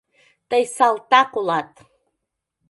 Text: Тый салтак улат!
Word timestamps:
Тый 0.49 0.63
салтак 0.75 1.29
улат! 1.39 1.71